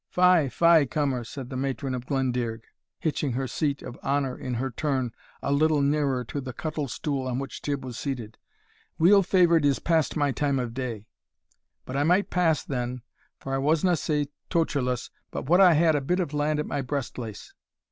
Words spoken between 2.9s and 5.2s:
hitching her seat of honour, in her turn,